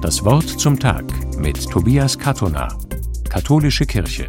[0.00, 1.04] Das Wort zum Tag
[1.38, 2.68] mit Tobias Katona,
[3.28, 4.28] Katholische Kirche.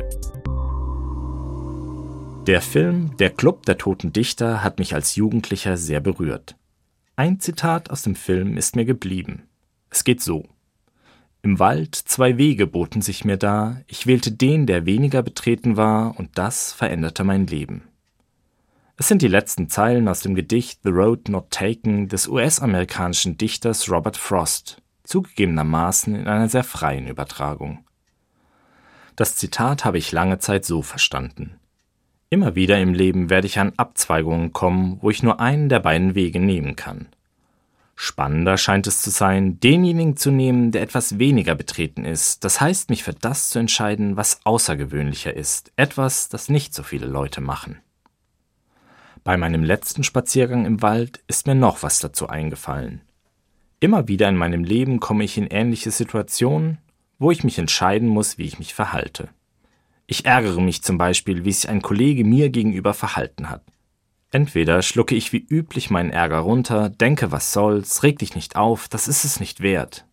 [2.48, 6.56] Der Film Der Club der toten Dichter hat mich als Jugendlicher sehr berührt.
[7.16, 9.44] Ein Zitat aus dem Film ist mir geblieben.
[9.92, 10.48] Es geht so.
[11.44, 16.18] Im Wald zwei Wege boten sich mir dar, ich wählte den, der weniger betreten war,
[16.18, 17.84] und das veränderte mein Leben.
[18.98, 23.88] Es sind die letzten Zeilen aus dem Gedicht The Road Not Taken des US-amerikanischen Dichters
[23.92, 27.84] Robert Frost, zugegebenermaßen in einer sehr freien Übertragung.
[29.16, 31.60] Das Zitat habe ich lange Zeit so verstanden.
[32.30, 36.14] Immer wieder im Leben werde ich an Abzweigungen kommen, wo ich nur einen der beiden
[36.14, 37.08] Wege nehmen kann.
[37.96, 42.90] Spannender scheint es zu sein, denjenigen zu nehmen, der etwas weniger betreten ist, das heißt
[42.90, 47.80] mich für das zu entscheiden, was außergewöhnlicher ist, etwas, das nicht so viele Leute machen.
[49.26, 53.02] Bei meinem letzten Spaziergang im Wald ist mir noch was dazu eingefallen.
[53.82, 56.80] Immer wieder in meinem Leben komme ich in ähnliche Situationen,
[57.18, 59.30] wo ich mich entscheiden muss, wie ich mich verhalte.
[60.06, 63.64] Ich ärgere mich zum Beispiel, wie sich ein Kollege mir gegenüber verhalten hat.
[64.32, 68.88] Entweder schlucke ich wie üblich meinen Ärger runter, denke, was soll's, reg dich nicht auf,
[68.90, 70.06] das ist es nicht wert.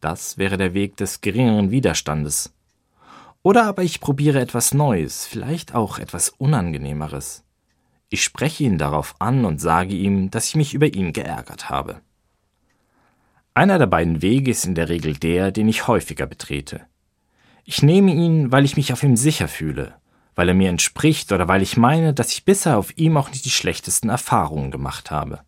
[0.00, 2.52] Das wäre der Weg des geringeren Widerstandes.
[3.42, 7.44] Oder aber ich probiere etwas Neues, vielleicht auch etwas Unangenehmeres.
[8.08, 12.00] Ich spreche ihn darauf an und sage ihm, dass ich mich über ihn geärgert habe.
[13.54, 16.80] Einer der beiden Wege ist in der Regel der, den ich häufiger betrete.
[17.64, 19.94] Ich nehme ihn, weil ich mich auf ihm sicher fühle,
[20.34, 23.44] weil er mir entspricht oder weil ich meine, dass ich bisher auf ihm auch nicht
[23.44, 25.40] die schlechtesten Erfahrungen gemacht habe.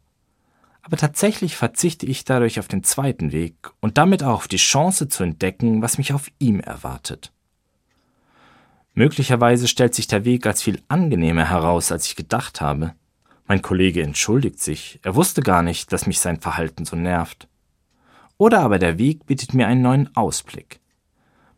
[0.83, 5.09] Aber tatsächlich verzichte ich dadurch auf den zweiten Weg und damit auch auf die Chance
[5.09, 7.33] zu entdecken, was mich auf ihm erwartet.
[8.93, 12.95] Möglicherweise stellt sich der Weg als viel angenehmer heraus, als ich gedacht habe.
[13.47, 17.49] Mein Kollege entschuldigt sich, er wusste gar nicht, dass mich sein Verhalten so nervt.
[18.37, 20.81] Oder aber der Weg bietet mir einen neuen Ausblick.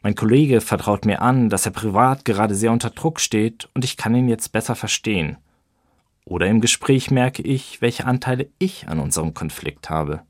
[0.02, 3.96] Mein Kollege vertraut mir an, dass er privat gerade sehr unter Druck steht und ich
[3.96, 5.38] kann ihn jetzt besser verstehen.
[6.25, 10.22] Oder im Gespräch merke ich, welche Anteile ich an unserem Konflikt habe.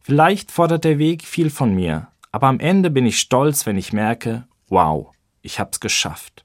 [0.00, 3.92] Vielleicht fordert der Weg viel von mir, aber am Ende bin ich stolz, wenn ich
[3.92, 5.12] merke, wow,
[5.42, 6.44] ich hab's geschafft.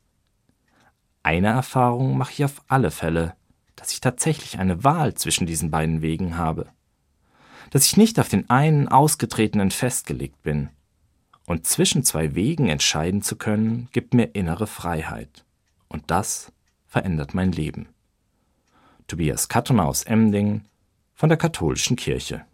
[1.21, 3.35] Eine Erfahrung mache ich auf alle Fälle,
[3.75, 6.69] dass ich tatsächlich eine Wahl zwischen diesen beiden Wegen habe.
[7.71, 10.69] Dass ich nicht auf den einen ausgetretenen festgelegt bin.
[11.47, 15.43] Und zwischen zwei Wegen entscheiden zu können, gibt mir innere Freiheit.
[15.87, 16.51] Und das
[16.85, 17.87] verändert mein Leben.
[19.07, 20.65] Tobias Kattoner aus Emding
[21.13, 22.45] von der Katholischen Kirche.